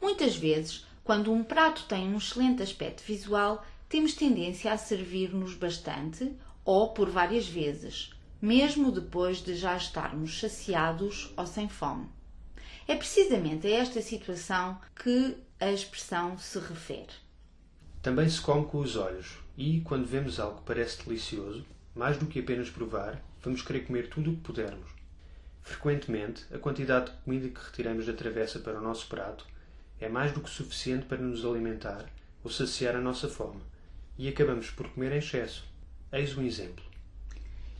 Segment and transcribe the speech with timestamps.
[0.00, 6.32] Muitas vezes, quando um prato tem um excelente aspecto visual, temos tendência a servir-nos bastante
[6.64, 12.08] ou por várias vezes, mesmo depois de já estarmos saciados ou sem fome.
[12.86, 17.12] É precisamente a esta situação que a expressão se refere.
[18.00, 22.26] Também se come com os olhos e, quando vemos algo que parece delicioso, mais do
[22.26, 24.90] que apenas provar, vamos querer comer tudo o que pudermos.
[25.62, 29.46] Frequentemente, a quantidade de comida que retiramos da travessa para o nosso prato
[30.00, 32.06] é mais do que suficiente para nos alimentar
[32.42, 33.60] ou saciar a nossa fome,
[34.16, 35.64] e acabamos por comer em excesso.
[36.12, 36.84] Eis um exemplo.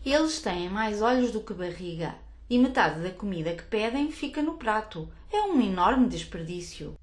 [0.04, 2.14] Eles têm mais olhos do que barriga,
[2.48, 5.10] e metade da comida que pedem fica no prato.
[5.32, 6.94] É um enorme desperdício.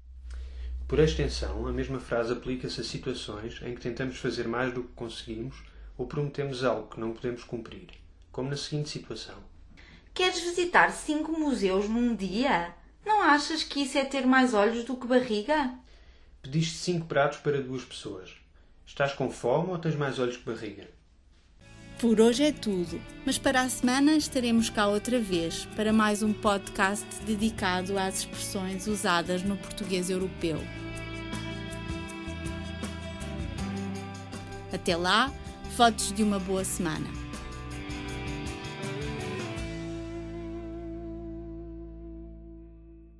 [0.86, 4.92] Por extensão, a mesma frase aplica-se a situações em que tentamos fazer mais do que
[4.94, 5.62] conseguimos
[5.96, 7.88] ou prometemos algo que não podemos cumprir,
[8.30, 9.36] como na seguinte situação:
[10.14, 12.74] Queres visitar cinco museus num dia?
[13.08, 15.72] Não achas que isso é ter mais olhos do que barriga?
[16.42, 18.36] Pediste cinco pratos para duas pessoas.
[18.84, 20.86] Estás com fome ou tens mais olhos que barriga?
[21.98, 26.34] Por hoje é tudo, mas para a semana estaremos cá outra vez para mais um
[26.34, 30.58] podcast dedicado às expressões usadas no português europeu.
[34.70, 35.32] Até lá,
[35.78, 37.27] fotos de uma boa semana.